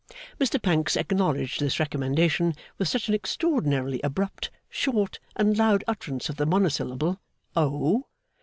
Mr 0.39 0.59
Pancks 0.59 0.95
acknowledged 0.97 1.59
this 1.59 1.79
recommendation 1.79 2.55
with 2.79 2.87
such 2.87 3.07
an 3.07 3.13
extraordinarily 3.13 4.01
abrupt, 4.01 4.49
short, 4.67 5.19
and 5.35 5.55
loud 5.55 5.83
utterance 5.87 6.27
of 6.27 6.37
the 6.37 6.45
monosyllable 6.47 7.21
'Oh! 7.55 8.07